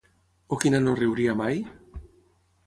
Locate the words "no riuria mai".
0.85-1.61